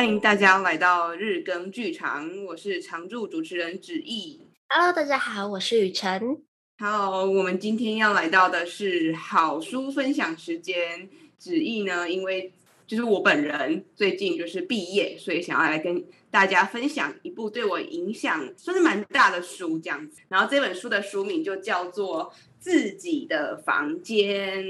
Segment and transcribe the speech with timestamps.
[0.00, 4.40] 欢迎大家来到日更剧场，我是常驻主持人芷毅。
[4.70, 6.38] Hello，大家好，我是雨辰。
[6.78, 11.10] Hello，我们今天要来到的是好书分享时间。
[11.36, 12.50] 子毅呢，因为
[12.86, 20.22] 就是我本人最近就是毕业，所以想要来跟大家分享一部对我影响算是蛮大的书，这样子。
[20.30, 22.24] 然后这本书的书名就叫做
[22.58, 24.64] 《自己的房间》。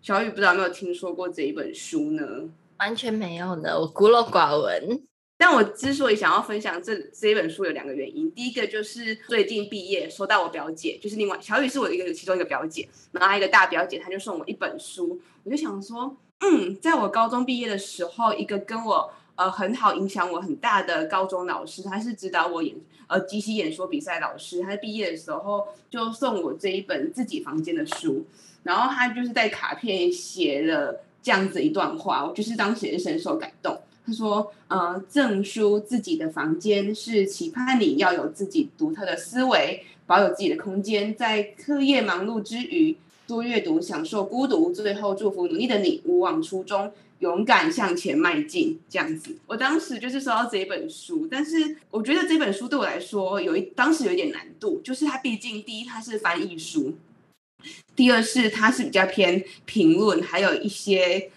[0.00, 2.48] 小雨不知道有没有听说过这一本书呢？
[2.82, 5.00] 完全没有呢，我孤陋寡闻。
[5.38, 8.28] 但我之所以想要分享这这一本书，有两个原因。
[8.32, 15.20] 第一个就是最近毕业收到我表姐，就是另外小雨是我的一个其中一个表姐，然后还有一个大表姐，她就送我一本书。
[15.44, 22.74] 我就想说，嗯，在我高中毕业的时候，一个跟我呃很好、影响我很大的高中老师，他是指导我演
[23.06, 28.26] 呃即席演说比赛老师，他在毕业的时候就送我这一本自己房间的书，
[28.64, 31.04] 然后他就是在卡片写了。
[31.22, 33.78] 这样子一段话，我就是当时也深受感动。
[34.04, 42.96] 他说：“呃，赠书自己的房间，是期盼你要有自己独特的思维，保有自己的空间，在课业忙碌之余
[43.28, 44.72] 多阅读，享受孤独。
[44.72, 56.92] 最后祝福努力的你，勿忘初衷，勇敢向前迈进。”这样子，我当时就是收到这一本书，但是我觉得这本书对我来说有一当时有一点难度，就是它毕竟第一它是翻译书。
[57.94, 61.30] 第二是，它是比较偏评论，还有一些，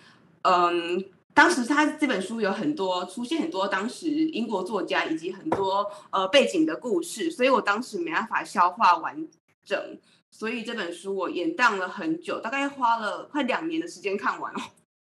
[0.43, 9.27] 嗯，当时他这本书有很多出现很多当时英国作家以及很多呃背景的故事，所以我当时没办法消化完
[9.65, 9.99] 整，
[10.31, 14.61] 所以这本书我延宕了很久，大概花了快两年的时间看完哦。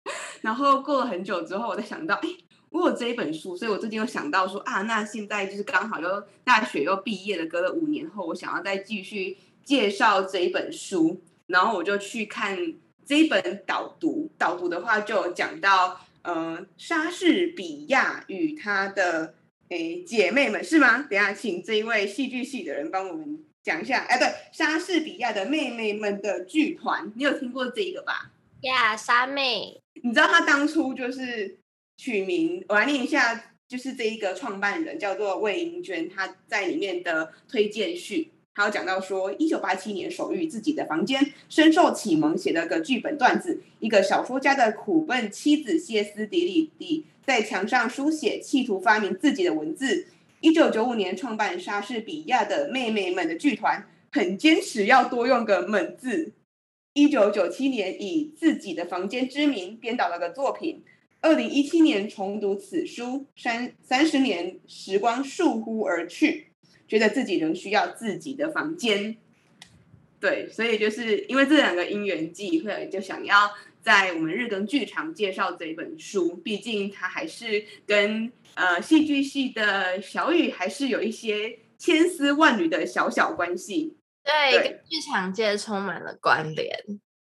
[0.41, 2.29] 然后过了很久之后，我才想到，哎，
[2.71, 9.37] 我有这一本书，所以我最近又想到说啊，那现在就是刚好又大学又毕业了，隔了五年后，我想要再继续。
[9.65, 12.55] 介绍这一本书，然后我就去看
[13.05, 14.31] 这一本导读。
[14.37, 19.33] 导读的话就有讲到，呃，莎士比亚与他的
[19.69, 21.07] 诶姐妹们是吗？
[21.09, 24.05] 等下，请这一位戏剧系的人帮我们讲一下。
[24.05, 28.31] 哎，对，莎士比亚的妹妹们的剧团，你有听过这个吧？
[28.61, 29.81] 呀，莎妹。
[30.03, 31.57] 你知道他当初就是
[31.97, 38.31] 取名，我来念一下，就是这一个创办人叫做魏英娟，她在里面的推荐序。
[38.57, 43.61] 还有讲到说，一九八七年首遇自己的房间，深受启蒙，写了个剧本段子。
[43.79, 50.07] 一个小说家的苦闷妻子歇斯底里地在墙上书写，企图发明自己的文字。
[50.39, 56.31] 一九九五年创办莎士比亚的妹妹们的剧团，很坚持要多用个“们”字。
[56.93, 60.81] 一九九七年以自己的房间之名编导了个作品。
[61.19, 66.47] 二零一七年重读此书，三三十年时光倏忽而去。
[66.87, 69.17] 觉得自己仍需要自己的房间，
[70.19, 73.51] 对，所以就是因为这两个因缘际会，就想要
[73.81, 76.35] 在我们日更剧场介绍这本书。
[76.35, 83.95] 毕竟它还是跟呃戏剧系的小雨还是有一些千丝万缕的小小关系。
[84.23, 86.69] 对，对跟剧场界充满了关联。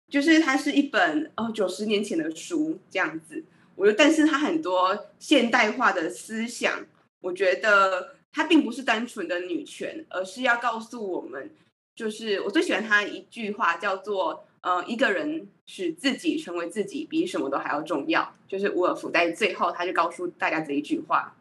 [0.08, 3.44] 就是它是一本哦九十年前的书这样子，
[3.76, 6.84] 我觉得，但是它很多现代化的思想，
[7.20, 8.16] 我觉得。
[8.32, 11.50] 它并不是单纯的女权，而是要告诉我们，
[11.94, 21.37] 就是我最喜欢他一句话，叫做“呃，一个人使自己成为自己，比什么都还要重要。”就是伍尔夫在最后，他就告诉大家这一句话：“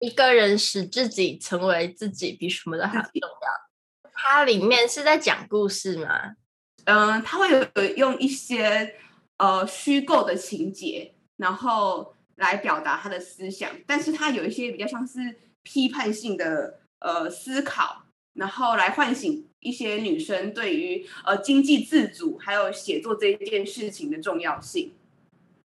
[0.00, 6.36] 一个人使自己成为自己，比什么都还要重要。”它里面是在讲故事吗？
[6.84, 8.96] 嗯、呃，他会有用一些
[9.38, 15.38] 呃虚构的情节，然后来表达他的思想，但是他有一些比较像是。
[15.62, 24.92] 批判性的呃思考，然后来唤醒一些女生对于呃经济自主还有写作这一件事情的重要性。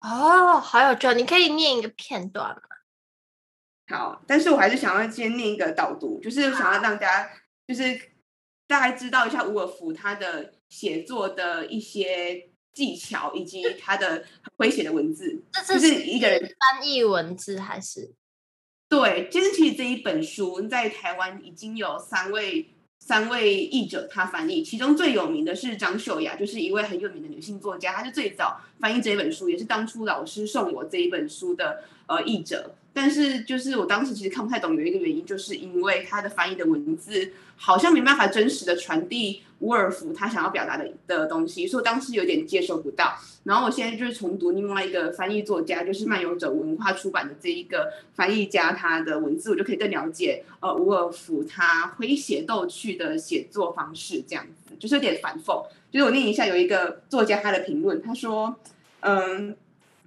[0.02, 1.14] 哦，好有趣！
[1.14, 2.62] 你可以念一个片段吗？
[3.88, 7.30] 好，但是我还是想要先念一个导读，就是想要让大家
[7.68, 8.00] 就是
[8.68, 14.26] 大概知道一下伍尔夫他的写作的一些技巧以及他的
[14.58, 15.42] 诙谐的文字。
[15.66, 18.14] 这是一个人翻译文字还是？
[18.96, 22.66] 对，其实其实这一本书在台湾已经有三位
[22.98, 32.74] 三位译者他翻译，其中最有名的是张秀雅，就是一位很有名的女性作家，她是最早翻译这一本书，也是当初老师送我这一本书的呃译者。
[32.98, 43.14] 但是就是我当时其实看不太懂，有一个原因，就是因为他的翻译的文字好像没办法真实的传递伍尔夫他想要表达的的东西，所以我当时有点接受不到。
[43.44, 55.66] 然后我现在就是重读另外一个翻译作家，就是漫游者文化出版的这一个翻译家他的文字，我就可以更了解呃伍尔夫他诙谐逗趣的写作方式，这样子就是有点反讽。
[55.92, 58.56] 就是我念一下，有一个作家他的评论，他说
[59.02, 59.54] ：“嗯，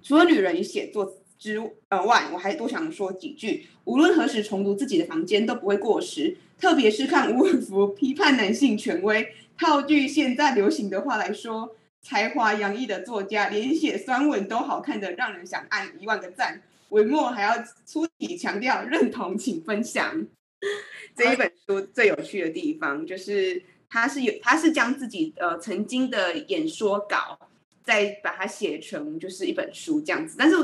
[0.01, 1.57] 除了女人写作。”之
[1.87, 3.67] 呃外，我还多想说几句。
[3.85, 9.33] 无论何时重读自己的房间都不会过时，特别是看吴文福批判男性权威。
[9.57, 16.61] 套句现在流行的话来说，才华洋溢的作家，连写酸文都好看的，让人想按一万个赞。
[16.89, 20.27] 文末还要粗体强调认同，请分享。
[21.15, 27.48] 这一本书最有趣的地方就是，他是有他是将自己呃曾经的演说稿，
[27.89, 30.35] 再把它写成就是一本书这样子。
[30.37, 30.55] 但是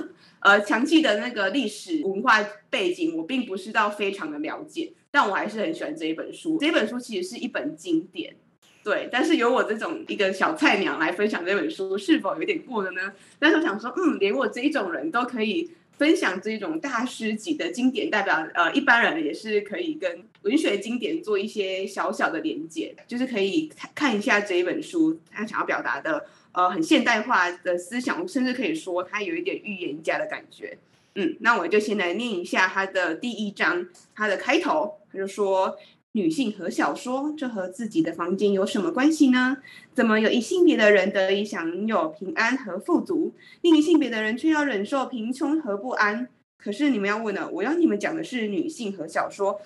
[0.42, 2.40] 呃详细的那个历史文化
[2.70, 6.60] 背景，我并不是到非常的了解，但我还是很喜欢这一本书。
[6.60, 8.36] 这本书其实是一本经典，
[8.84, 9.10] 对。
[9.12, 13.12] 但是由我这种一个小菜鸟来分享这本书，是否有点过了呢？
[13.40, 15.72] 但是我想说，嗯，连我这一种人都可以。
[15.98, 30.78] 分享这种大师级的经典，代表呃一般人也是可以跟文学经典做一些小小的连接，就是可以看看一下这一本书，他想要表达的呃很现代化的思想，甚至可以说他有一点预言家的感觉。
[31.16, 35.78] 嗯，那我就先来念一下他的第一章，他的开头，他就说。
[36.16, 39.58] 女性和小说，这和自己的房间有什么关系呢？
[39.94, 46.30] 怎么有一性别的人得以享有平安和富足，另一性别的人却要忍受贫穷和不安？
[46.58, 49.60] 可是你们要问了，我要你们讲的是女性和小说，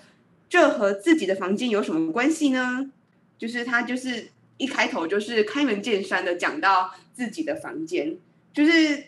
[0.49, 2.91] 这和自己的房间有什么关系呢？
[3.37, 8.17] 就是他就是一开头就是开门见山的讲到自己的房间，
[8.51, 9.03] 就是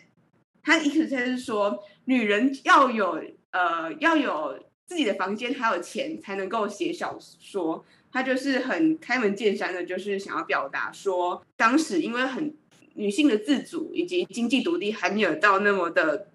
[0.62, 4.62] 他意思就是说，女人要有呃要有。
[4.92, 12.54] 自己的房间还有钱才能够写小说，他就是很开门见山的，就是想要表达说，当时因为很
[12.92, 16.28] 女性的自主以及经济独立还没有到那么的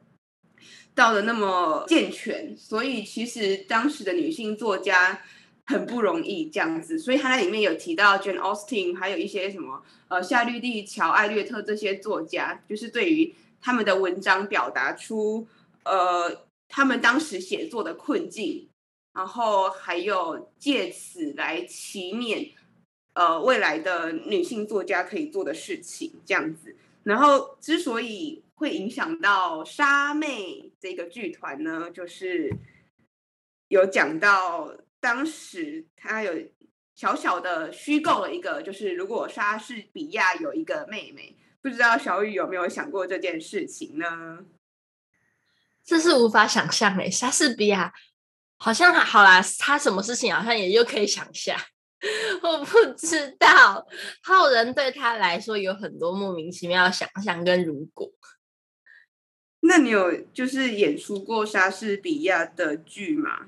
[0.95, 5.21] 到的那么健全，所以其实当时的女性作家
[5.67, 6.97] 很不容易这样子。
[6.97, 15.45] 所以他在里面有提到 Jane Austen，还有一些什么呃夏绿蒂、乔艾略特这些作家，就是对于他们的文章表达出
[15.85, 16.46] 呃。
[16.69, 18.69] 他们当时写作的困境，
[19.13, 22.51] 然后还有借此来祈勉，
[23.13, 26.75] 呃，未来的女性作家可以做的事情，这样子。
[27.03, 32.53] 然后之所以会影响到莎妹这个剧团呢，就是
[33.69, 36.33] 有讲到当时他有
[36.95, 44.45] 小小的虚构了一个，就是如果莎士比亚有一个妹妹，不知道小雨有没有想过这件事情呢？
[45.87, 47.93] 这是无法想象诶，莎士比亚
[48.57, 51.57] 好像好啦，他什么事情好像也又可以想象。
[52.43, 53.87] 我不知道，
[54.21, 58.11] 浩人对他来说有很多莫名其妙的想象跟如果。
[59.61, 63.47] 那你有就是演出过莎士比亚的剧吗？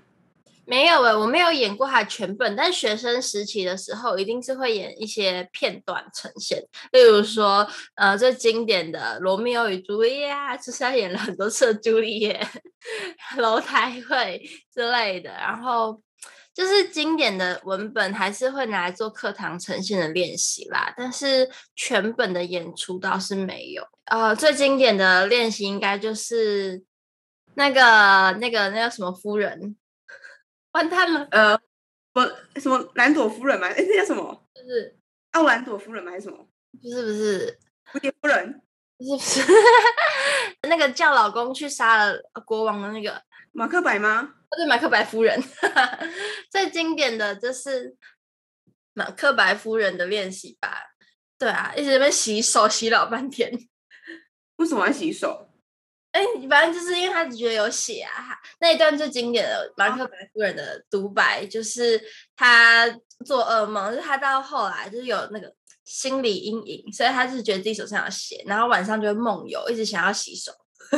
[0.69, 6.63] 没有诶、我没有演过他全本，但学生时期的时候，一定是会演一些片段呈现。
[6.92, 10.31] 例如说，呃，最经典的《罗密欧与朱丽叶》，
[10.63, 12.39] 就是他演了很多次朱丽叶，
[13.38, 15.31] 楼台会之类的。
[15.31, 16.00] 然后
[16.54, 20.94] 就是经典的文本，还是会拿来做课堂呈现的练习啦。
[20.95, 23.83] 但是全本的演出倒是没有。
[24.06, 26.83] 呃，最经典的练习应该就是
[27.56, 29.75] 那个、那个、那个什么夫人。
[30.79, 31.57] 完蛋了，呃，
[32.13, 32.21] 不，
[32.57, 33.67] 什么兰朵夫人吗？
[33.67, 34.48] 哎，那叫什么？
[34.55, 34.98] 就是
[35.31, 36.12] 奥兰朵夫人吗？
[36.12, 36.38] 还是什么？
[36.81, 37.59] 不是，不是
[37.91, 38.62] 蝴蝶夫人，
[38.98, 39.53] 不是，不是，
[40.69, 43.21] 那个叫老公去杀了国王的那个
[43.51, 44.36] 马克白吗？
[44.51, 45.38] 对，马克白夫人。
[46.50, 47.98] 最经典的就是
[48.93, 50.91] 马克白夫人的练习吧？
[51.38, 53.51] 对啊，一直在那边洗手，洗老半天。
[54.55, 55.49] 为什么要洗手？
[56.12, 62.01] 哎，反正就是因为他只觉得有血啊，那一段最经典的马克白夫人的独白，就是
[62.36, 62.88] 他
[63.25, 65.54] 做噩梦，就是他到后来就是有那个
[65.86, 70.51] 心理阴影，所以他是觉得自己手上有血，然后晚上就会梦游，一直想要洗手。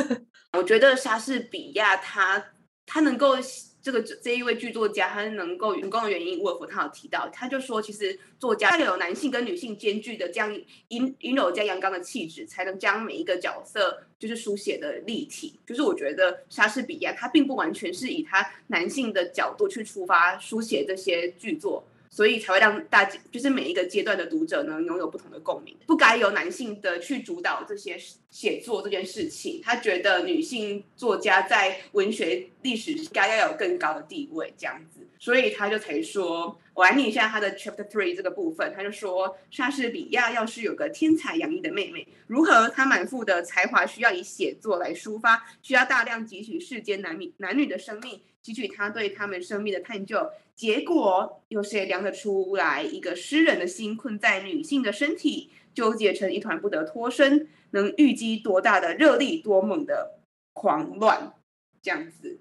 [0.56, 2.44] 我觉得莎士比亚他
[2.86, 3.36] 他能够。
[3.82, 10.56] 这个这一位剧作家，他能够成功的原因，沃尔夫他有提到，他就说，其实作家要有男性跟女性兼具的这样
[10.88, 15.58] 阴阴柔加阳刚的气质，才能将每一个角色就是书写的立体。
[15.66, 21.84] 就是我觉得莎士比亚他并不完全是以他男性的角度去出发书写这些剧作。
[22.12, 25.74] 所以才会让大家，就是每一个阶段的读者呢，拥有不同的共鸣。
[25.86, 29.62] 不该由男性的去主导这些写作这件事情。
[29.64, 35.00] 他觉得女性作家在文学历史应该要有更高的地位，这样子。
[35.18, 38.74] 所以他就才说，我来念一下他的 Chapter Three 这个部分。
[38.76, 42.68] 他就说，莎士比亚要是有个天才洋溢的妹妹，如何？
[42.68, 48.20] 他满腹的才华需要以写作来抒发，需要大量汲取世间男女男女的生命。
[48.44, 52.82] 汲取他对他们生命的探究，结果有谁量得出来？
[52.82, 60.18] 一个诗人的心困在女性的身体，纠结成一团不得脱身，能预计多大的热力，多猛的
[60.52, 61.32] 狂乱
[61.80, 62.40] 这样子。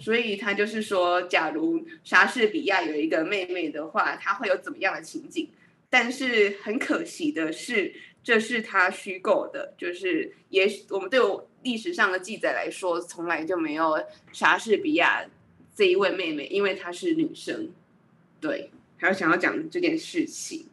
[0.00, 5.50] 所以他就是说，假如莎士比亚有一个妹妹的话，他会有怎么样的情景？
[5.90, 14.02] 但是很可惜的是，这是他虚构的，就是也许我们对我历史上的记载来说，从来就没有
[14.32, 15.24] 莎士比亚
[15.74, 17.70] 这一位妹妹，因为她是女生。
[18.40, 20.66] 对，还有想要讲这件事情，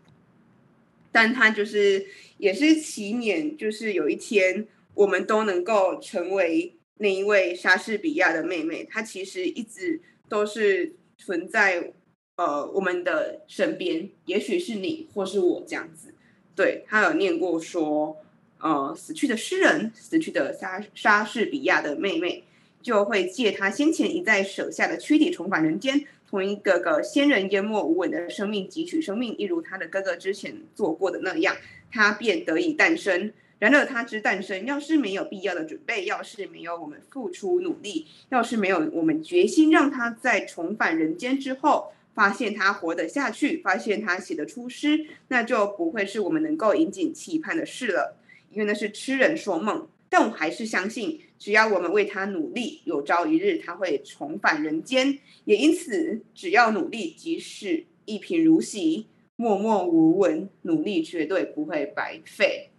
[1.12, 6.76] 但她就是也是祈祷，就是有一天我们都能够成为。
[7.02, 11.94] 那一位莎士比亚的妹妹，她其实一直都是存在
[12.36, 16.14] 呃我们的身边，也许是你或是我这样子。
[16.58, 18.18] 对，她有念过说，
[18.60, 22.44] 呃，死去的诗人，死去的莎莎士比亚的妹妹，
[22.82, 31.56] 就会借他先前一再舍下的躯体重返人间，从一个个仙人淹没无闻的生命汲取生命，一如他的哥哥之前做过的那样，
[31.92, 33.32] 他便得以诞生。
[33.60, 48.16] 然而，他之诞生，要是没有必要的准备，要是没有我们付出努力，要是没有我们决心让他在重返人间之后，发现他活得下去，发现他写得出诗，那就不会是我们能够引颈期盼的事了，
[48.52, 49.88] 因为那是痴人说梦。
[50.12, 55.20] 但我还是相信，只要我们为他努力，有朝一日他会重返人间。
[55.46, 62.72] 也因此，只要努力，即使一贫如洗，默默无闻，努力绝对不会白费。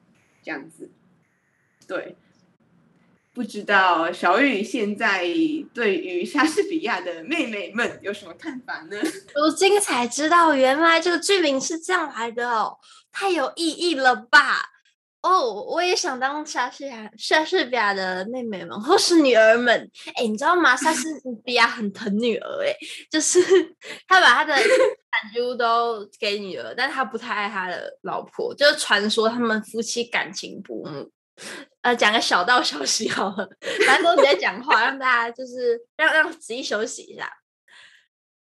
[0.42, 0.90] 这样子，
[1.86, 2.16] 对，
[3.32, 5.24] 不知道小雨现在
[5.72, 8.96] 对于莎士比亚的妹妹们有什么看法呢？
[9.36, 12.78] 如今才知道，原来这个剧名是这样来的哦，
[13.12, 14.79] 太有意义了吧？
[15.22, 19.90] 哦，我也想当莎士比亚莎士比亚的妹妹们或是女儿们。
[20.14, 20.74] 哎，你知道吗？
[20.74, 21.02] 莎士
[21.44, 22.74] 比亚很疼女儿，哎，
[23.10, 23.38] 就是
[24.08, 28.54] 他把他的 产珠都给女儿，但他不太爱他的老婆。
[28.54, 31.12] 就是传说他们夫妻感情不睦。
[31.82, 33.48] 呃，讲个小道消息好了，
[33.86, 37.30] 反正都你在讲话，让大家就是让让仔细休息一下。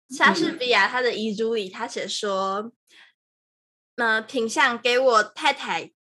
[0.10, 2.72] 莎士比亚他的遗嘱里，他写说
[3.96, 5.92] ：“那、呃、品相给我太太。”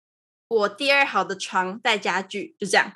[0.49, 2.93] 我第二好的床带家具，就这样，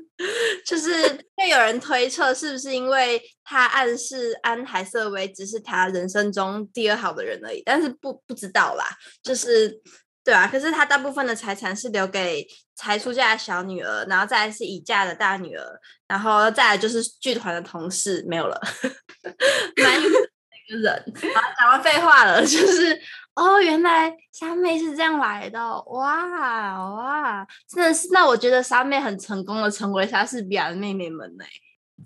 [0.66, 0.92] 就是
[1.36, 7.62] 会有人推测，是不是因为他暗示安海瑟薇只是他人生中第二好的人而已？
[7.64, 8.84] 但是不不知道啦，
[9.22, 9.80] 就是
[10.22, 10.46] 对啊。
[10.46, 12.46] 可是他大部分的财产是留给
[12.76, 15.64] 才出嫁的小女儿，然后再来是已嫁的大女儿，
[16.06, 18.60] 然后再来就是剧团的同事，没有了。
[19.82, 20.92] 蛮有一个人
[21.34, 23.00] 啊，讲完废话了，就是。
[23.34, 28.08] 哦，原来莎妹是这样来的，哇哇，真的是。
[28.12, 31.44] 那我觉得莎妹很成功的成为莎士比亚的妹妹们呢。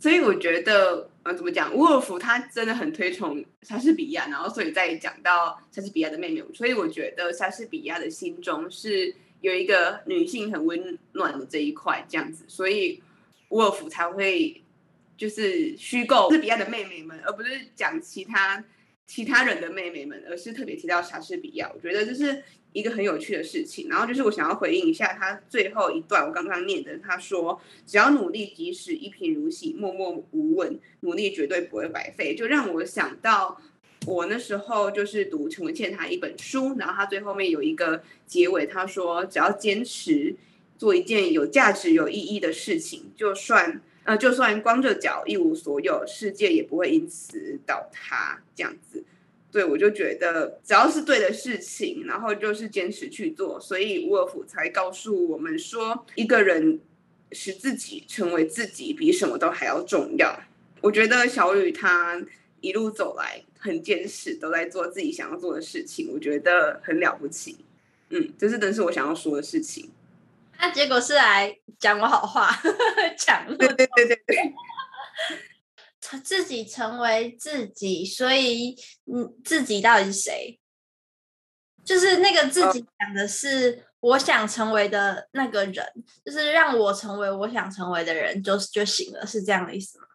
[0.00, 13.02] 所以我觉得，呃，怎么讲，沃尔夫他真的很推崇莎士比亚，然后所以在讲到莎士比亚的妹妹，所以我觉得莎士比亚的心中是有一个女性很温暖的这一块，这样子，所以
[13.48, 14.62] 沃尔夫才会
[15.16, 18.62] 就是虚构莎士比亚的妹妹们，而不是讲其他。
[19.06, 23.88] 其他人的妹妹们，而是特别提到莎士比亚，我觉得这是一个很有趣的事情。
[23.88, 33.60] 然后就是我想要回应一下他最后一段，我刚刚念的，他说：“只要努力，即使一贫如洗，默默无闻，努力绝对不会白费。”就让我想到
[34.06, 40.34] 我那时候就是读陈文茜他一本书，然后他最后面有一个结尾，他说：“只要坚持
[40.76, 48.40] 做一件有价值、有意义的事情，就算。”呃，就算光着脚一无所有，世界也不会因此倒塌。
[48.54, 49.04] 这样子，
[49.50, 53.58] 对，我就觉得只要是对的事情，然后就是坚持去做。
[53.60, 56.78] 所以沃尔夫才告诉我们说，一个人
[57.32, 60.40] 使自己成为自己，比什么都还要重要。
[60.80, 62.24] 我觉得小雨她
[62.60, 67.56] 一路走来很坚持，都在做自己想要做的事情，我觉得很了不起。
[68.10, 69.90] 嗯，这是真是我想要说的事情。
[70.58, 72.50] 那结果是来讲我好话，
[73.16, 74.52] 讲对对对对对，
[76.22, 78.76] 自己成为自己，所以
[79.12, 80.58] 嗯，自己到底是谁？
[81.84, 85.86] 就是那个自己讲的是我想成为的那个人，
[86.24, 90.06] 就是让我成为我想成为的人，就就行了，是这样的意思吗？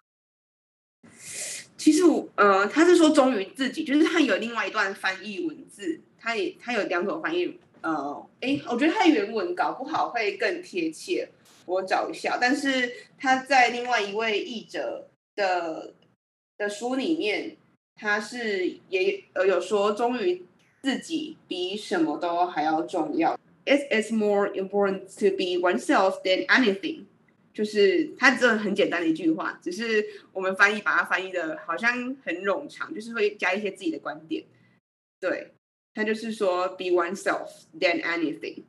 [1.78, 7.60] 其实我呃，他是说忠于自己，就是他有另外一段翻译文字，他也他有两种翻译。
[7.82, 11.28] 呃，哎，我觉得他原文搞不好会更贴切，
[11.66, 12.38] 我找一下。
[12.40, 15.94] 但是他在另外一位译者的
[16.58, 17.58] 的书里面，
[17.96, 20.46] 他是也呃有说，忠于
[20.84, 23.40] 自己比什么都还要重要。
[23.66, 27.06] It is more important to be oneself than anything。
[27.54, 34.44] 就是他这很简单的一句话，只是我们翻译把它翻译的好像很冗长，就是会加一些自己的观点，
[35.20, 35.52] 对。
[35.94, 38.64] 他就是说，be oneself than anything。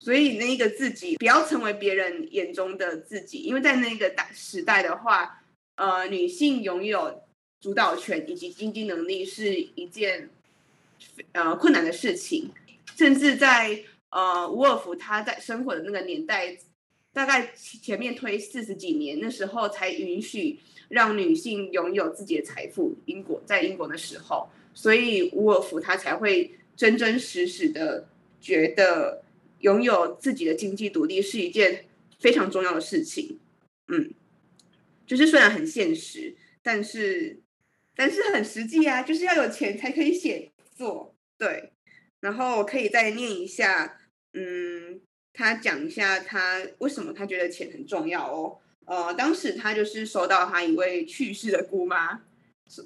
[0.00, 5.42] 所以那个自己不要成为别人眼中的自己，因为在那个大时代的话，
[5.76, 7.22] 呃，女性拥有
[7.60, 10.28] 主导权以及经济能力是一件
[11.32, 12.50] 呃困难的事情，
[12.94, 16.54] 甚至在呃伍尔夫他在生活的那个年代，
[17.14, 22.94] 大概前面推四十几年，那时候才允许让女性拥有自己的财富。
[23.06, 28.08] 英国在英国的时候，所以伍尔夫他才会真真实实的
[28.40, 29.22] 觉得。
[29.60, 31.86] 拥有自己的经济独立是一件
[32.20, 33.38] 非常重要的事情，
[33.88, 34.12] 嗯，
[35.06, 37.40] 就是虽然很现实，但是
[37.96, 41.72] 但是很实际啊，就是要有钱才可以写作，对。
[42.20, 43.98] 然后我可以再念一下，
[44.34, 45.00] 嗯，
[45.32, 48.58] 他讲一下他为什么他觉得钱很重要哦。
[48.84, 52.20] 呃，当时他就是收到他一位去世的姑妈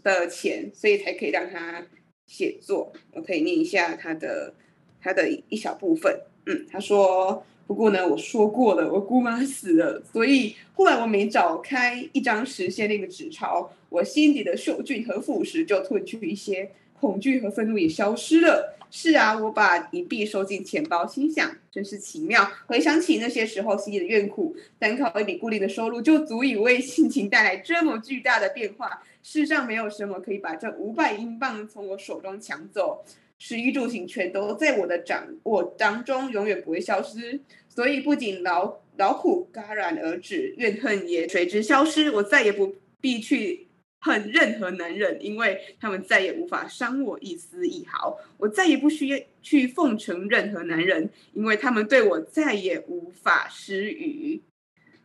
[0.03, 1.87] 的钱，所以才可以让他
[2.27, 2.93] 写作。
[3.13, 4.55] 我可以念一下他的
[5.01, 6.21] 他的一小部分。
[6.47, 18.75] 嗯，他说，不过呢，我说过了，我姑妈死了，所以后来我每找开一张实现那个纸钞，我心底的锈菌和腐蚀就褪去一些，恐惧和愤怒也消失了。
[18.91, 22.51] 是啊，我把一币收进钱包，心想真是奇妙。
[22.67, 29.03] 回想起那些时候心里的怨苦，单靠一笔固定的收入就足以为心情带来这么巨大的变化。
[29.23, 33.05] 世上没有什么可以把这五百英镑从我手中抢走。
[33.41, 37.41] 食衣住行全都在我的掌握当中，永远不会消失。
[37.69, 42.11] 所以不仅劳劳苦戛然而止，怨恨也随之消失。
[42.11, 43.69] 我再也不必去
[44.01, 48.19] 恨任何男人，因为他们再也无法伤我一丝一毫。
[48.39, 54.43] 我再也不需要去奉承任何男人，因为他们对我再也无法施予。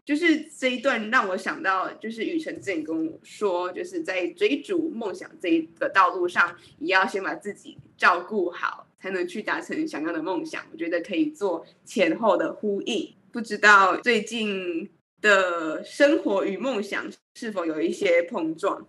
[0.06, 10.64] 就是这一段让我想到，就是雨辰之前跟我说，就是在追逐梦想这一个道路上，也要先把自己照顾好，才能去达成想要的梦想。
[10.72, 13.14] 我觉得可以做前后的呼应。
[13.32, 14.90] 不知道最近
[15.22, 18.86] 的生活与梦想是否有一些碰撞？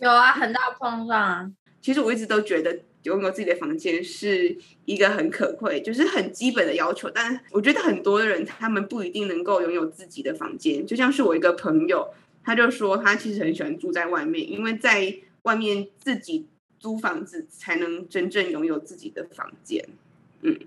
[0.00, 1.52] 有啊，很大碰撞啊。
[1.82, 2.80] 其实我一直都觉得。
[3.06, 7.08] 拥有自己的房间是一个很可贵，就是很基本的要求。
[7.10, 10.86] 但我觉得很多人他们不一定能够拥有自己的房间。
[10.86, 12.12] 就像是我一个朋友，
[12.44, 16.46] 他就说他其实很喜欢住在外面，因为在外面自己
[16.78, 19.88] 租房子才能真正拥有自己的房间。
[20.42, 20.58] 嗯，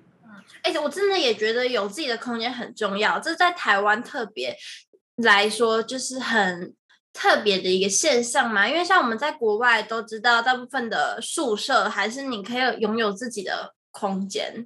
[0.63, 3.19] 哎、欸，我真的也觉得有自己的空间很重要。
[3.19, 4.55] 这在台湾特别
[5.17, 6.73] 来说，就是很。
[7.11, 14.65] 特别的一个现象嘛，因为像我们在国外都知道，大部分的宿舍还是你可以拥有自己的空间，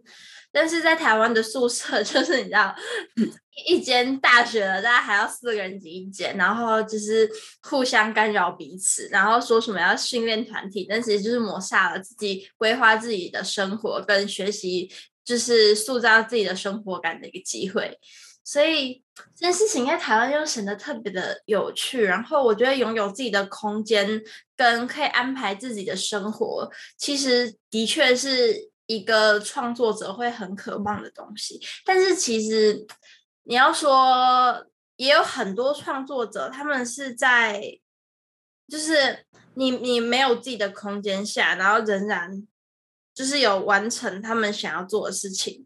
[0.52, 2.76] 但是在台湾的宿舍 就是你知道，
[3.66, 7.30] 一间大学了，大家还要四个人挤一间，然后就是
[7.62, 14.92] 互相干扰彼此，然后说什么要训练团体，但其实就是抹杀了自己规划自己的生活跟学习，
[15.24, 17.98] 就是塑造自己的生活感的一个机会。
[18.44, 19.04] 所以
[19.36, 24.22] 这件事情在台湾就显得特别的有趣，然后我觉得拥有自己的空间
[24.56, 31.60] 跟可以安排自己的生活，其实的确是一个创作者会很渴望的东西。
[31.86, 32.86] 但是其实
[33.44, 34.66] 你要说，
[34.98, 37.80] 也有很多创作者，他们是在
[38.68, 39.26] 就是
[39.56, 42.46] 你你没有自己的空间下，然后仍然
[43.14, 45.66] 就是有完成他们想要做的事情。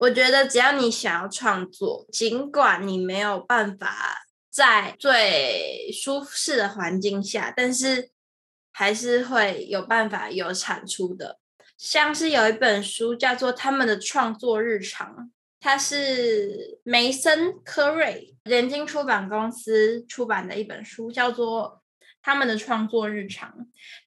[0.00, 8.10] 我觉得只要你想要创作，尽管你没有办法在最舒适的环境下，但是
[8.72, 11.38] 还是会有办法有产出的。
[11.76, 15.14] 像是有一本书叫做《他们的创作日常》，
[15.60, 21.82] 它是梅森科瑞联经出版公司出版的一本书，叫做
[22.22, 23.50] 《他们的创作日常》。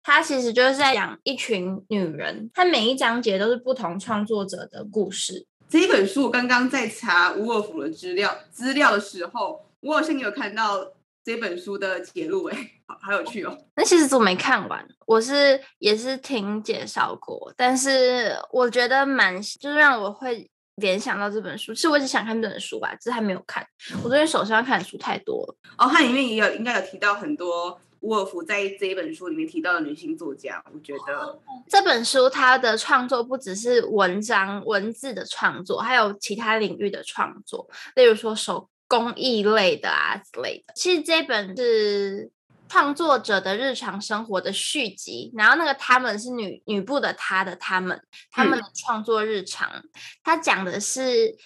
[0.01, 5.45] 它其实就是在讲一群女人，它每一章节都是不同创作者的故事。
[5.73, 10.93] 这一本书，我刚刚在查伍尔夫的资料资料的时候，我好像有看到
[11.25, 12.55] 这本书的节录，哎，
[12.85, 13.57] 好好有趣哦。
[13.75, 21.73] 那其实我没看完，我是也是听介绍过，但是我觉得蛮，就是让我会联想到这本书。
[21.73, 23.65] 是我一直想看这本书吧，只是还没有看。
[24.03, 25.55] 我最近手上看的书太多了。
[25.79, 27.81] 哦，它里面也有，应该有提到很多。
[28.03, 31.39] 伍尔夫在这一本书里面提到的女性作家，我觉得
[31.69, 40.73] 这本书它的创作不只是文章文字的创作，还有其他领域的创作，例如说手工艺类的啊之类的。
[40.75, 42.29] 其实这本是
[42.67, 47.97] 创作者的日常生活的续集，然后那个他们是女女部的她的他们，
[48.29, 49.81] 他们的创作日常，
[50.21, 51.37] 它讲的是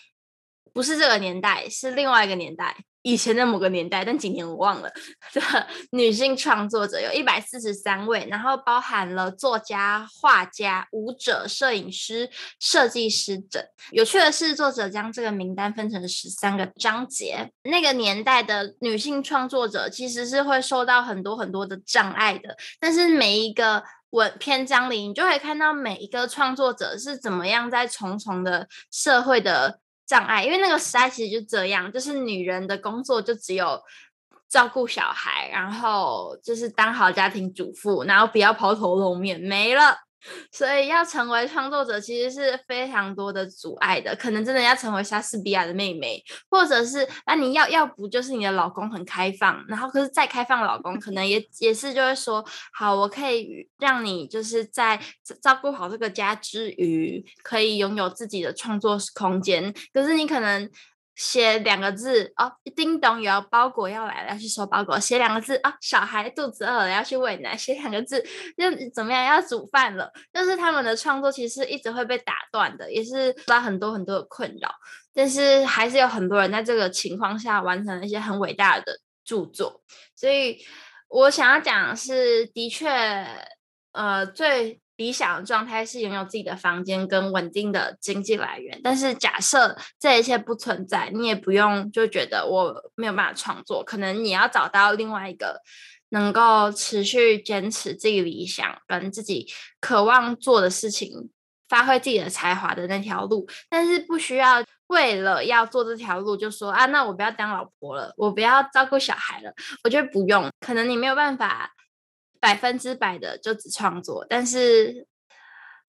[0.73, 2.75] 不是这个年代，是另外一个年代。
[3.07, 4.89] 以前的某个年代，但几年我忘了
[5.33, 13.63] 的女性创作者有一百四十三位，然后包含了作家、画家、舞者、摄影师、设计师等。
[13.91, 17.49] 有趣的是，作者将这个名单分成十三个章节。
[17.63, 29.79] 那个年代的女性创作者其实是会受到很多很多的障碍的，但是每一个文篇章里，你就会看到每一个创作者是怎么样在重重的社会的。
[30.07, 33.81] 障碍，因为那个时代其实就这样，就是女人的工作就只有
[34.47, 40.06] 照顾小孩，然后就是当好家庭主妇，然后不要抛头露面，没了。
[40.51, 44.15] 所以要成为创作者，其实是非常多的阻碍的。
[44.15, 54.99] 可能真的要成为莎士比亚的妹妹，或者是那你要要不就是你的老公很开放，然后可是再开放老公，可能也也是就会说，好，我可以让你就是在
[55.41, 59.73] 照顾好这个家之余，可以拥有自己的创作空间。
[59.93, 60.69] 可是你可能。
[61.17, 64.99] 写两个字哦，叮咚，有包裹要来了，要去收包裹。
[64.99, 67.57] 写两个字、哦，小孩肚子饿了，要去喂奶。
[67.57, 68.21] 写两个字，
[68.55, 70.11] 就怎么样，要煮饭了。
[70.31, 74.71] 就是他们的创作其实一直会被打断的，也是受到很多很多的困扰。
[75.11, 79.81] 但是还是有很多人在这个情况下完成了一些很伟大的著作。
[80.15, 80.59] 所以
[81.07, 82.87] 我想要讲的是，的确，
[83.91, 84.79] 呃，最。
[84.97, 95.61] 理想的状态是拥有自己的房间跟稳定的经济来源，但是假设这一切不存在，你也不用就觉得我没有办法创作，可能你要找到另外一个
[96.09, 99.47] 能够持续坚持自己理想跟自己
[99.79, 101.29] 渴望做的事情，
[101.69, 111.71] 发挥自己的才华的那条路，但是不需要为了要做这条路就说啊，那我不要当老婆了，我不要照顾小孩了，我觉得不用，可能你没有办法。
[112.39, 115.07] 百分之百的就只创作，但是，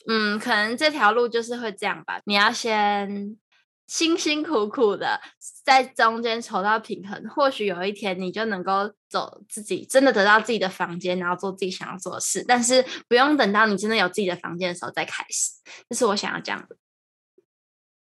[0.06, 2.20] 嗯，可能这条路就是会这样吧。
[2.24, 3.36] 你要先
[3.86, 5.20] 辛辛苦苦的
[5.64, 12.44] 在中间求到平衡，或许有一天你就能够走自己真的得到自己的房间，然后做自己想要做的事。
[12.46, 15.52] 但是不用等到你真的有自己的房间的时候再开始，
[15.88, 16.76] 这是我想要讲的。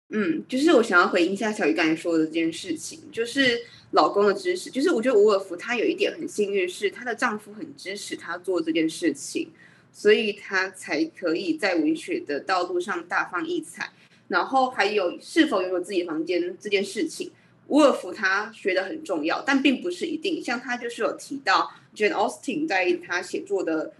[0.09, 3.65] 嗯，就是我想要回应一下小鱼刚才说的这件事情，就是。
[3.91, 9.49] 老公的支持，就是我觉得伍尔夫她有一点很幸运，是她的丈夫很支持她做这件事情，
[9.93, 13.89] 所以她才可以在文学的道路上大放异彩。
[14.27, 17.31] 然后还有是否拥有自己房间这件事情，
[17.69, 20.43] 伍尔夫她觉得很重要，但并不是一定。
[20.43, 23.93] 像她就是有提到 Jane Austen 在她写作的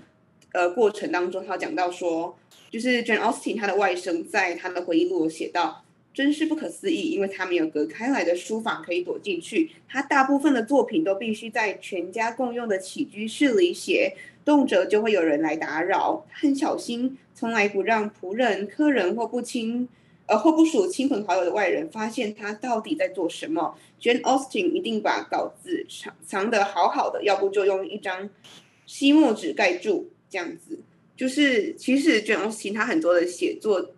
[0.52, 2.38] 呃过程当中，她讲到说，
[2.70, 5.86] 就是 Jane Austen 她的外甥在她的回忆录写到。
[6.18, 9.70] 真是不可思议，因为他没有隔开来的书房可以躲进去。
[9.88, 16.26] 他大部分的作品都必须在全家共用的起居室里写，动辄就会有人来打扰。
[16.32, 19.88] 很小心，从来不让仆人、客人或不亲
[20.26, 23.78] 呃或不属亲朋好友的外人发现他到底在做什么。
[24.02, 28.28] Jane Austen 一定把稿子藏藏得好好的，要不就用一张
[28.88, 30.80] 吸墨纸盖住，这样子。
[31.16, 33.92] 就是其实 Jane Austen 他很多的写作。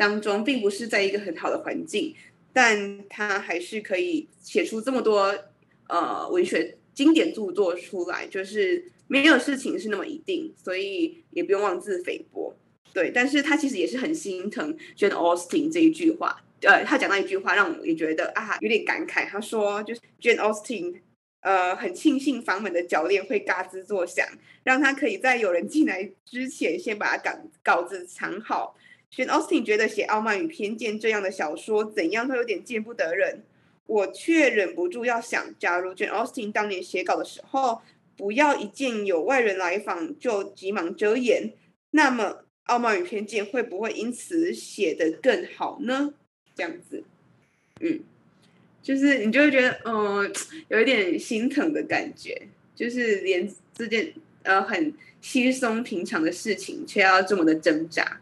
[0.00, 2.14] 当中并不是在一个很好的环境，
[2.54, 5.38] 但他还是可以写出这么多
[5.88, 12.56] 呃文学经典著作出来，就是没有事情是那么一定，所以也不用妄自菲薄。
[12.94, 19.26] 对，但是他其实也是很心疼 Jane Austen 这一句话，呃，他讲到一句话让我也觉得啊有点感慨。
[19.26, 20.94] 他说就是 Jane Austen
[21.42, 24.26] 呃很庆幸房门的铰链会嘎吱作响，
[24.64, 27.30] 让他可以在有人进来之前先把稿
[27.62, 28.74] 稿子藏好。
[29.14, 33.42] Jane Austen 觉得写《傲慢与偏见》这样的小说怎样都有点见不得人，
[33.86, 37.82] 我却忍不住要想：假如 Jane Austen 当年写稿的时候，
[38.16, 41.52] 不要一见有外人来访就急忙遮掩，
[41.90, 42.24] 那么
[42.64, 46.14] 《傲慢与偏见》会不会因此写得更好呢？
[46.54, 47.02] 这样子，
[47.80, 48.00] 嗯，
[48.80, 50.32] 就是你就会觉得，嗯、
[50.68, 52.40] 有一点心疼的感觉，
[52.76, 54.12] 就是连这件
[54.44, 58.20] 呃很稀松平常的事情，却要这么的挣扎。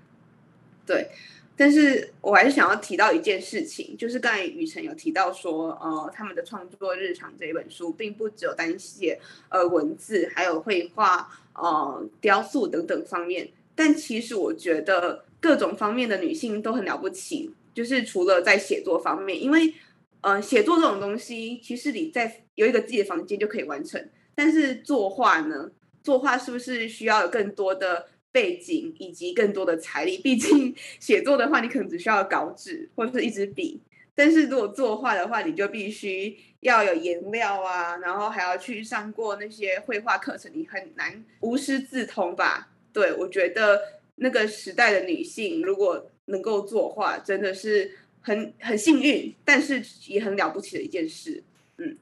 [0.89, 1.07] 对，
[1.55, 9.21] 但是我还是想要提到一件事情，就是刚才雨辰有提到说，呃，他们的创作日常这一本书，并不只有单写
[9.51, 13.51] 呃文字，还有绘画、呃雕塑等等方面。
[13.75, 19.75] 但其实我觉得各种方面的女性都很了不起，就是除了在写作方面，因为
[20.23, 24.03] 呃写作这种东西，其实你在有一个自己的房间就可以完成。
[24.35, 25.71] 但是作画呢，
[26.03, 28.07] 作画是不是需要有更多的？
[28.39, 33.81] 背景以及更多的财力，毕竟 写作的话，你可能只需要稿纸或者是一支笔。
[34.15, 42.71] 但是如果作画的话，你就必须要有颜料啊，然后还要去上过那些绘画课程，你很难无师自通吧？
[42.93, 43.81] 对，我觉得
[44.15, 51.43] 那个时代的女性如果能够作画，真的是很很幸运，但是也很了不起的一件事。
[51.79, 51.99] 嗯，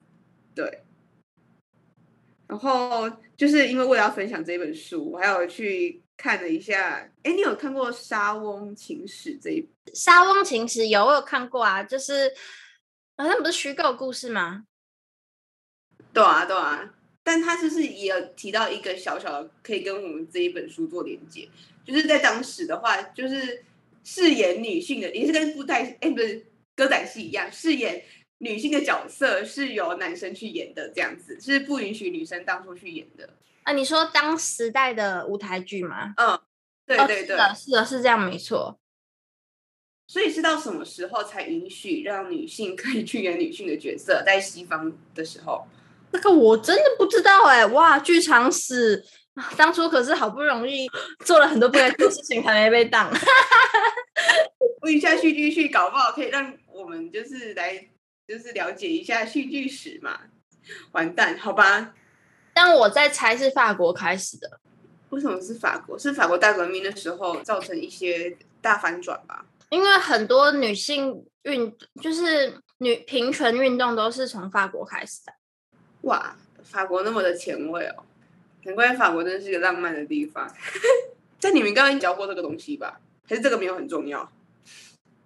[0.54, 0.80] 对。
[2.46, 7.10] 然后就是因为为了要分享这本书，我还有去看了一下。
[7.22, 9.94] 哎，你有看过《沙翁情史》这一本？
[9.98, 12.32] 《莎翁情史》有，我有看过啊，就是
[13.16, 14.64] 好像不是虚构故事吗？
[16.12, 16.94] 对啊，对啊。
[17.22, 21.48] 但他就是也有提到一个小小的，可以跟我们这一本书做连接，
[21.84, 23.64] 就是在当时的话，就是
[24.04, 28.04] 饰演女性的，也是跟布袋哎不是歌仔戏一样，饰演。
[28.38, 33.30] 女性的角色是由男生去演的，这样子是不允许女生当初去演的。
[33.66, 36.14] 啊，你说当时代的舞台剧吗？
[36.16, 36.40] 嗯，
[36.86, 38.78] 对对对，哦、是的，是的，是这样，没错。
[40.06, 44.22] 所以是到什么时候才允许让女性可以去演女性的角色？
[44.24, 45.66] 在西方的时候，
[46.12, 47.66] 那个我真的不知道哎、欸。
[47.66, 49.04] 哇，剧场史
[49.56, 50.88] 当初可是好不容易
[51.24, 53.12] 做了很多不该做的事情，还没被挡。
[54.82, 57.88] 问一下戏剧系，搞不好可以让我们就是来。
[58.28, 60.18] 就是了解一下戏剧史嘛，
[60.90, 61.94] 完蛋，好吧。
[62.56, 64.58] 但我在猜是法国开始的，
[65.10, 65.98] 为什么是法国？
[65.98, 69.44] 是法国大革命的时候造成一些大反转吧？
[69.68, 75.34] 因为很多女性运，就是女平权运动都是从法国开始的。
[76.08, 78.04] 哇，法国那么的前卫哦，
[78.62, 80.50] 难怪法国真是一个浪漫的地方。
[81.38, 82.98] 在你们刚刚教过这个东西吧？
[83.28, 84.32] 还是这个没有很重要？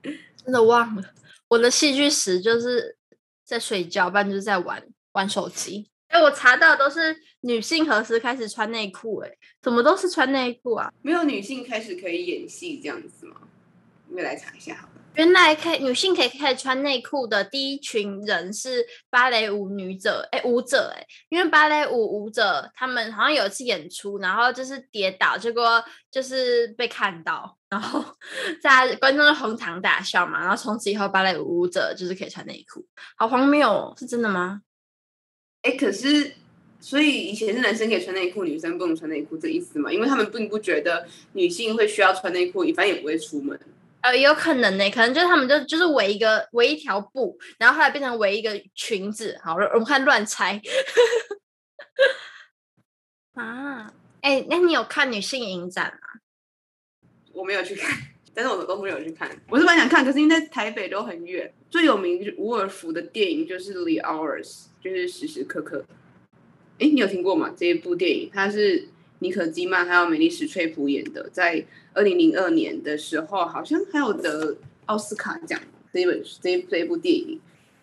[0.03, 1.05] 真的忘了。
[1.47, 2.97] 我的戏剧史就是
[3.45, 5.89] 在睡觉，不然就是在玩玩手机。
[6.11, 9.19] 哎，我查到都是女性何时开始穿内裤？
[9.21, 9.31] 哎，
[9.63, 10.93] 怎么都是穿内裤啊？
[11.03, 13.37] 没有女性开始可以演戏这样子吗？
[14.09, 14.95] 我们来查一下好了。
[15.15, 27.57] 原来可以女性可以开始穿内裤的第一群人是芭蕾舞女者，哎，舞者，哎，因为芭蕾舞舞者他们好像有一次演出，然后就是跌倒，结果就是被看到。
[27.69, 28.05] 然后
[28.61, 32.85] 在观众就哄堂大笑嘛，然后从此以后芭蕾舞舞者就是可以穿内裤，
[33.17, 34.63] 好荒谬哦，是真的吗？
[35.63, 36.33] 哎，可是
[36.81, 39.93] 所以以前是男生可以穿内裤，女生不能穿内裤这意思嘛？
[39.93, 43.59] 因为他们并不觉得女性会需要穿内裤，反正也不会出门。
[44.01, 49.39] 呃，有可能呢，可能就是他们就就是围一个围一条布，然后后来变成围一个裙子。
[49.45, 50.59] 好，我们看乱猜。
[53.35, 53.93] 啊，
[54.23, 56.21] 哎，那你有看女性影展吗？
[57.35, 57.95] 我没有去看，
[58.33, 59.31] 但是我都没有去看。
[59.51, 61.53] 我是蛮想看，可是因为在台北都很远。
[61.71, 64.45] 最有名就是伍尔夫的电影就是《The Hours》，
[64.83, 65.85] 就是时时刻刻。
[66.81, 67.55] 哎，你有听过吗？
[67.57, 68.89] 这一部电影它是
[69.21, 74.57] 妮可基曼还有美丽史翠普演的，在二零零二年的时候好像还有得
[74.87, 75.61] 奥斯卡奖。
[75.93, 77.41] 这一本这这一部电影，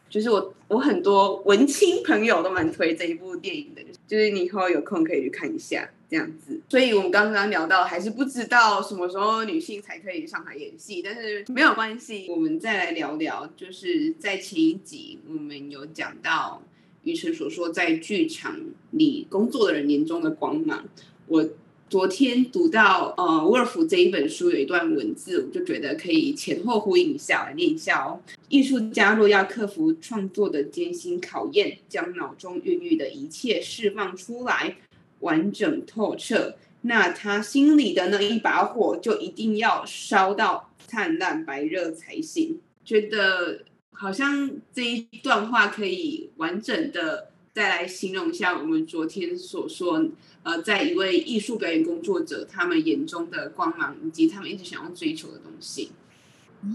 [0.10, 5.90] 就是我我很多文青朋友都蛮推这一部电影的，就是你以后有空可以去看一下。
[6.10, 16.64] 这样子，所以我们刚刚聊到，还是不知道什么时候女性才可以上台演戏，但是没有关系，我们再来聊聊，就是在前一集我们有讲到
[17.04, 18.58] 于晨所说在剧场
[18.92, 20.86] 里工作的人眼中的光芒。
[21.28, 21.50] 我
[21.90, 28.22] 昨天读到呃沃尔夫这一本书有一段文字，我就觉得可以前后呼应一下，来念一下哦。
[28.50, 34.78] 艺术家若要克服创作的艰辛考验，将脑中孕育的一切释放出来。
[35.20, 42.60] 完整透彻，那他心里的那一把火就一定要烧到灿烂白热才行。
[42.86, 50.06] 觉得好像这一段话可以完整的再来形容一下我们昨天所说，
[50.44, 55.90] 呃，在一位艺术表演工作者他们眼中的光芒，以及他们一直想要追求的东西。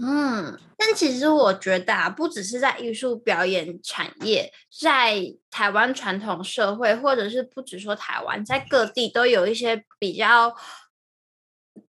[0.01, 4.51] 嗯，但其实我觉得啊，不只是在艺术表演产业，
[4.81, 10.55] 在台湾传统社会，或者是不只说台湾，在各地都有一些比较，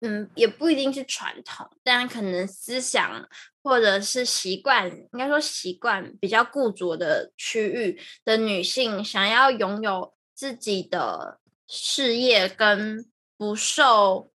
[0.00, 3.28] 嗯，也不一定是传统，但可能思想
[3.62, 14.30] 或者是习惯，应该说习惯比较固着的区域的女性，想要拥有自己的事业，跟不受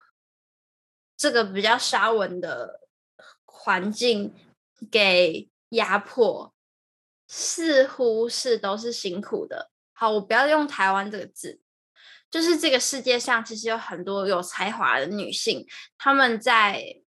[1.18, 2.82] 这个比较沙文的。
[3.68, 4.34] 环境
[4.90, 6.54] 给压迫，
[7.28, 9.70] 似乎是都是辛苦的。
[9.92, 11.60] 好，我不要用台湾这个字，
[12.32, 17.02] 就是这个世界上其实有很多有才华的女性，她们在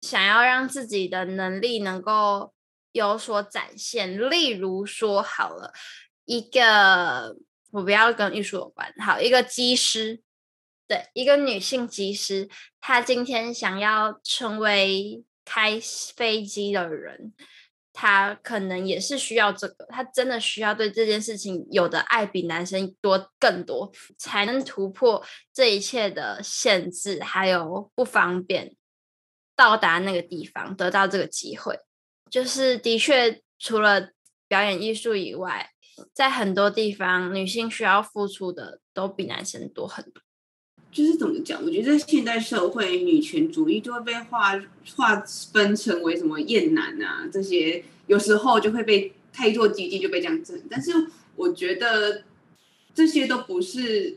[0.00, 2.54] 想要让自己的能力能够
[2.92, 4.30] 有所展现。
[4.30, 5.74] 例如说，好了，
[6.24, 7.36] 一个
[7.72, 10.22] 我不要跟艺术有关，好，一个机师，
[10.86, 12.48] 对，一个女性机师，
[12.80, 15.22] 她今天想要成为。
[15.48, 15.80] 开
[16.14, 17.32] 飞机的人，
[17.94, 28.76] 他可能也是需要这个，他真的需要对这件事情有的爱比男生多更多，才能突破这一切的限制，还有不方便
[29.56, 31.80] 到达那个地方，得到这个机会。
[32.30, 34.10] 就是的确，除了
[34.46, 35.70] 表演艺术以外，
[36.12, 40.22] 在很多地方，女性需要付出的都比男生多很多。
[40.98, 41.64] 就是怎么讲？
[41.64, 44.60] 我觉得在现代社会，女权主义就会被划
[44.96, 50.60] 划分成为什么厌男啊这些，有时候就会被太过激进就被这样整。
[50.68, 50.90] 但是
[51.36, 52.24] 我觉得
[52.92, 54.16] 这些都不是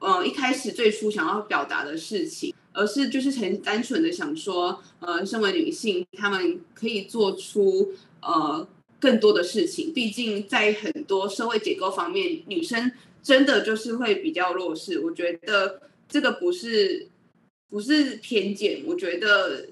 [0.00, 8.68] 呃一开始最初想要表达的事情，而是就是很单纯的想说，呃，身为女性，她们可以做出呃
[9.00, 9.94] 更多的事情。
[9.94, 15.00] 毕竟在很多社会结构方面，女生真的就是会比较弱势。
[15.00, 15.80] 我觉得。
[16.12, 17.08] 这个不是
[17.70, 19.66] 不是偏见，我觉得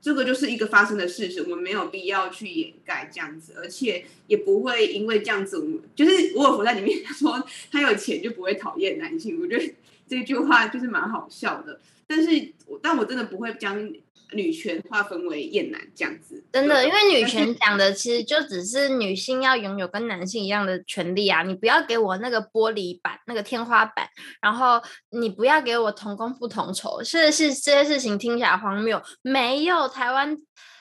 [0.00, 9.74] 这个就是一个发生的事实，我们没有必要去掩盖这样子，而且也不会因为这样子，我们就是沃尔夫在里面 说他有钱就不会讨厌男性，我觉得
[10.08, 13.92] 这句话就是蛮好笑的，但是但我真的不会将。
[14.32, 21.42] 女权划分为厌男这样子，真的，因为女权讲的其实就只是女性要拥有跟男性一样的权利啊！
[21.42, 24.08] 你不要给我那个玻璃板、那个天花板，
[24.40, 29.00] 然后你不要给我同工不同酬，是是这些事情听起来荒谬。
[29.22, 30.36] 没有台湾，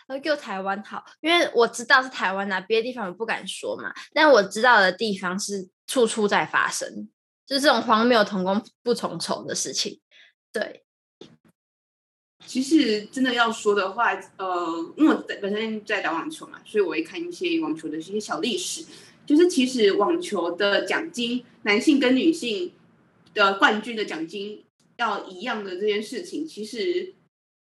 [0.08, 3.94] 呃，就台湾好，因为我知道是台湾啊，别的地方我不敢说嘛。
[4.14, 7.10] 但我知道的地方是处处在发生，
[7.46, 10.00] 就是这种荒谬同工不同酬的事情，
[10.54, 10.84] 对。
[12.52, 18.84] 其实真的要说的话，呃，因为我在本身在打网球嘛，所以我会看一些网球的一些小历史。
[19.26, 22.74] 就是其实网球的奖金，男性跟女性
[23.34, 24.66] 的冠军的奖金
[24.98, 27.14] 要一样的这件事情，其实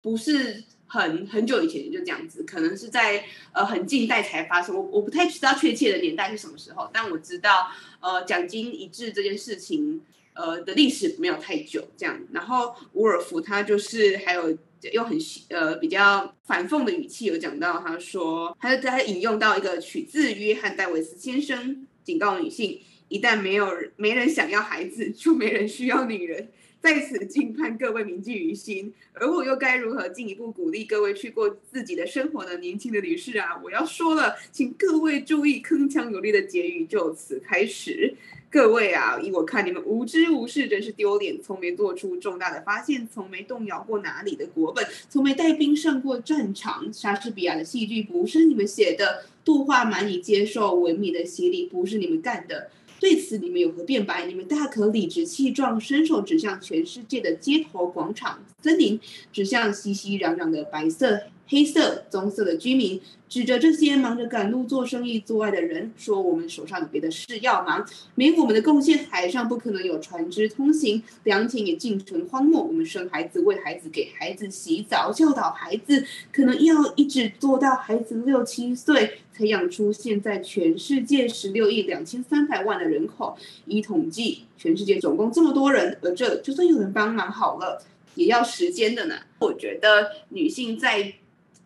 [0.03, 4.75] 不是很很久以前就这样子，可能是在呃很近代才发生。
[4.75, 10.01] 我我不太知道确切的年代是什么时候，但我知道呃奖金一致这件事情。
[10.35, 12.19] 呃的历史没有太久，这样。
[12.33, 14.57] 然后伍尔夫他就是还有
[14.91, 15.17] 用很
[15.51, 26.49] 呃比较反讽的语气有讲到，他说，他就在引用到一个取自约翰戴维斯先生警告女性：一旦没有没人想要孩子，就没人需要女人。
[26.81, 28.93] 在此敬盼各位铭记于心。
[29.13, 32.57] 而我又该如何进一步鼓励各位去过自己的生活呢？
[32.59, 38.17] 年轻的女士啊，我要说了，请各位注意，铿锵有力的结语就此开始。
[38.53, 41.41] 各位啊，依我看，你们无知无识，真是丢脸！
[41.41, 46.93] 从没做出重大的发现，从没动摇过哪里的国本，从没带兵上过战场。
[46.93, 52.69] 莎士比亚的戏剧不是你们写的，杜化满以接受文明的洗礼不是你们干的。
[53.01, 54.27] 对此，你们有何辩白？
[54.27, 59.01] 你们大可理直气壮，伸手指向全世界的街头、广场、森林，
[59.33, 61.23] 指向熙熙攘攘的白色。
[61.49, 72.63] 黑色、棕色的居民指着这些忙着赶路、做生意、做爱的人，说：“我们手上有别的事要忙，没我们的贡献，海上不可能有船只通行，良田也尽成荒漠。
[72.63, 83.37] 我们生孩子、喂孩子、给孩子洗澡、教导孩子，可能要一直做到孩子六七岁，才养出现在全世界十六亿两千三百万的人口。
[83.67, 87.83] 依统计，全世界总共这么多人，而这就算有人帮忙好了，
[88.15, 89.17] 也要时间的呢。
[89.39, 91.15] 我觉得女性在。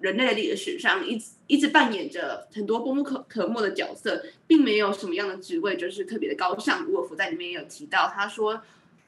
[0.00, 6.90] 人类的历史上，一直一直扮演着很多功不可可没的角色，并没有什么样的职位就是特别的高尚。
[6.90, 8.60] 伍尔夫在里面也有提到，他说，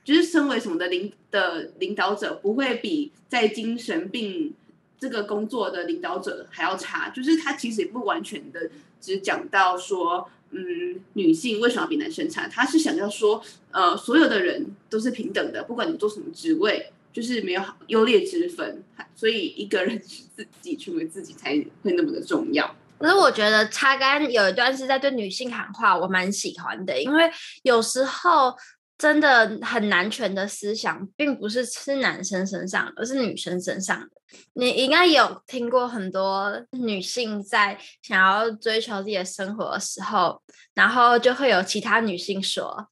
[0.03, 4.55] 就是身为什么的领的领导者，不会比在精神病
[4.99, 7.11] 这个工作的领导者还要差。
[7.11, 8.71] 就是他其实也不完全的
[9.01, 12.49] 只讲到说，嗯，女性为什么比男生差？
[12.49, 16.91] 他是想要说，呃，所有的人都是平等的，不管你做什么职位。
[17.19, 18.85] 就是没有优劣之分，
[19.17, 22.77] 所以一个人自己成为自己才会那么的重要。
[22.97, 27.29] 可是我觉得擦干有一段是在对女性喊话，我蛮喜欢的，因为
[27.65, 28.55] 有时候
[28.97, 34.11] 真的很男权的思想，并不是是男生身上，而是女生身上的。
[34.53, 40.41] 你应该有听过很多女性在想要追求自己的生活的时候，
[40.73, 42.89] 然后就会有其他女性说：“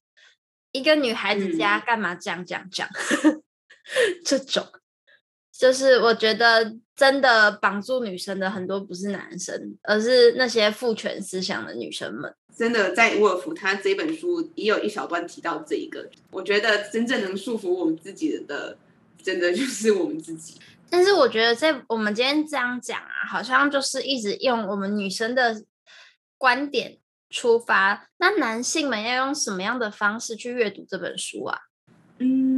[0.73, 2.91] 一个女孩子家干嘛这样这样这样。”
[4.25, 4.65] 这种
[5.51, 12.33] 就是我觉得真的绑住女生的很多不是男生，而是那些父权思想的女生们。
[12.55, 16.07] 真的，在伍尔夫他这本书也有一小段提到这一个。
[16.31, 18.77] 我觉得真正能束缚我们自己的，
[19.23, 20.59] 真的就是我们自己。
[20.89, 25.63] 但是我觉得在我们今天这样讲啊，好像就是一直用我们女生的
[26.37, 26.97] 观点
[27.29, 28.07] 出发。
[28.17, 31.59] 那男性们要用什么样的方式去阅读这本书啊？
[32.19, 32.56] 嗯。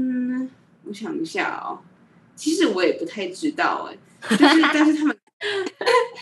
[0.90, 1.78] 我想一下哦，
[2.36, 5.16] 其实我也不太知道哎，就是但是他们，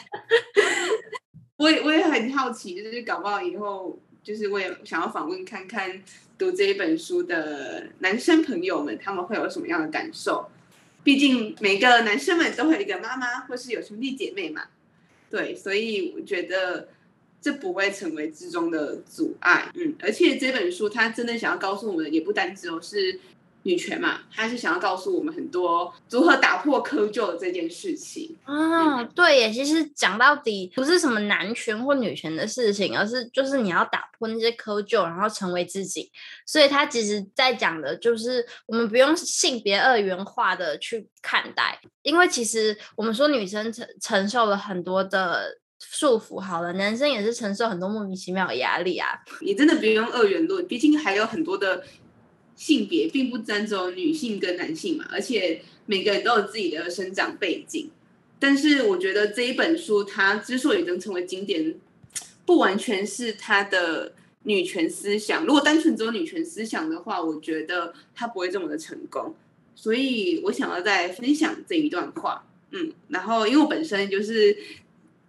[1.56, 6.04] 我也我也很好奇，就是搞不好以后就是我也想要访问看看
[6.38, 10.50] 读这一本书的男生朋友们，他们会有什么样的感受？
[11.02, 14.64] 毕竟每个男生们都会有一个妈妈，或是有兄弟姐妹嘛，
[15.30, 16.90] 对，所以我觉得
[17.40, 19.72] 这不会成为之中的阻碍。
[19.76, 23.18] 嗯，而且这本书它真的想要告诉我们，也不单只有是。
[23.64, 28.34] 女权嘛，她是想要告诉我们很多如何打破窠臼的这件事情。
[28.46, 36.10] 哦，对耶，其实讲到底不是什么男权或女权的事情，而是就是你要打破那些窠臼，然后成为自己。
[36.46, 49.10] 所以他其实在讲的就是我们不用性别二元化的去看待，因为其实我们说女生承承受了很多的束缚，好了，男生也是承受很多莫名其妙的压力啊。
[49.42, 51.84] 你真的不用二元论，毕竟还有很多的。
[52.58, 57.90] 性别并不单只有女性跟男性嘛，而且每个人都有自己的生长背景。
[58.40, 61.76] 但是我觉得这一本书它之所以能成为经典，
[62.46, 65.46] 不完全是它的女权思想。
[65.46, 69.36] 如果单纯只有女权思想的话，我觉得它不会这么的成功。
[69.76, 72.44] 所以我想要再分享这一段话。
[72.72, 74.58] 嗯，然后因为我本身就是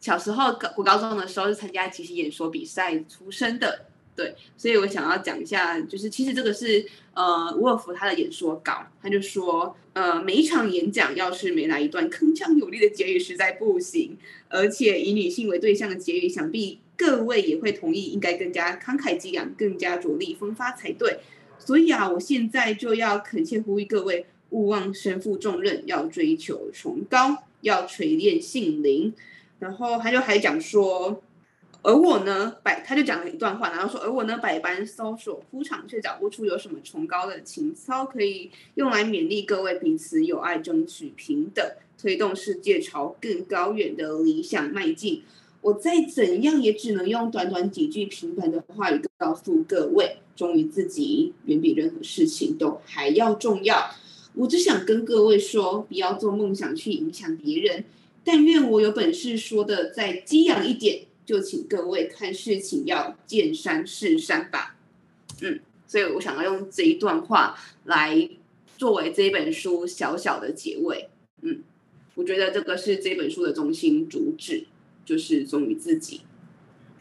[0.01, 3.85] 小时候高我高中的时候是参加即兴演说比赛出身的。
[4.19, 14.19] 对，所以我想要讲一下，就是其实这个是呃，伍尔夫他的演说稿，他就说，呃，每一场演讲要是没来一段铿锵有力的结语，实在不行。
[14.49, 21.21] 而且以女性为对象的结语，想必各位也会同意，应该更加慷慨激昂，更加着力风发才对。
[21.57, 29.15] 所以啊，我现在就要恳切呼吁各位，勿忘身负重任，要追求崇高，要锤炼性灵。
[29.61, 31.23] 然后他就还讲说。
[31.83, 41.65] 而我呢，百他就讲了一段话，然后说，而我呢，百般搜索铺场，却找不出有什么崇高的情操可以用来勉励各位彼此友爱，争取平等，
[41.97, 45.23] 推动世界朝更高远的理想迈进。
[45.61, 53.91] 我再怎样也只能用短短几句平凡的话语告诉各位，忠于自己远比任何事情都还要重要。
[54.35, 57.85] 我只想跟各位说，不要做梦想去影响别人，
[58.25, 61.03] 但愿我有本事说的再激昂一点。
[61.29, 64.77] 就请各位看事情要见山是山吧，
[65.43, 67.55] 嗯，所以我想要用这一段话
[67.85, 68.31] 来
[68.79, 71.11] 作为这本书小小的结尾，
[71.43, 71.63] 嗯，
[72.15, 74.69] 我觉得这个是这本书的中心主旨，
[75.05, 76.23] 就是忠于自己。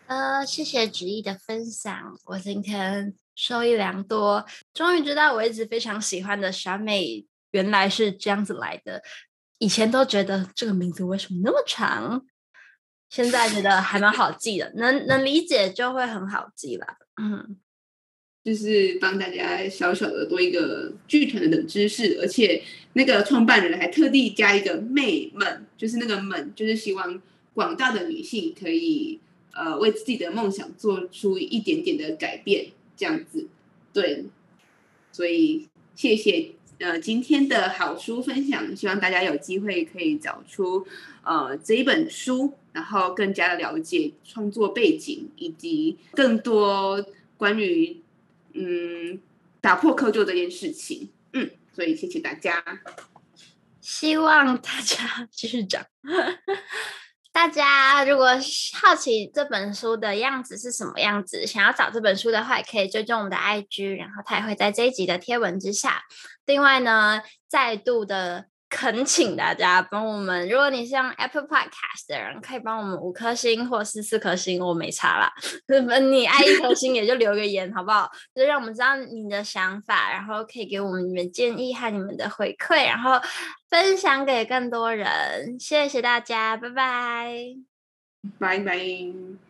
[0.08, 9.02] 呃，谢谢芷艺的分享，我今天受益良多，终于知道我一直非常喜欢的小美原来是这样子来的，
[9.60, 12.26] 以前都觉得这个名字为什么那么长。
[13.10, 16.86] 现在觉得还蛮好记的，能能理解就会很好记了。
[17.22, 17.58] 嗯，
[18.44, 22.62] 就是帮大家小小的多一个剧团的知识，而且
[22.94, 27.22] 那个创办人还特地加一个“妹们”，就是那个“们”，就是希望
[27.54, 29.20] 广大的女性可以
[29.54, 33.48] 呃为自己的梦想做出一点点的改变，这样子。
[33.94, 34.26] 对，
[35.12, 36.52] 所以谢谢。
[36.80, 40.86] 呃，今天的好书分享，希望大家有机会可以找出
[41.24, 47.04] 呃这一本书，然后更加的了解创作背景，以及更多
[47.36, 48.04] 关于
[48.54, 49.20] 嗯
[49.60, 51.10] 打破窠臼这件事情。
[51.34, 52.64] 嗯，所以谢谢大家，
[53.82, 55.84] 希望大家继续讲。
[57.34, 58.28] 大家如果
[58.80, 66.04] 好奇这本书的样子是什么样子，想要找这本书的话，也可以追踪我们的 IG，然后它也会在这一集的贴文之下。
[66.46, 68.46] 另外呢，再度的。
[68.80, 75.34] 恳请大家帮我们，如果你是用 Apple Podcast 的人，可以帮我们五颗星或是四颗星，我没差啦。
[76.12, 78.08] 你爱一颗星也就留个言，好不好？
[78.36, 83.20] 就让我们知道你的想法，然后可以给我们你们建议和你们的回馈，然后
[83.68, 85.60] 分享给更多人。
[85.60, 87.56] 谢谢大家，拜拜，
[88.38, 89.47] 拜拜。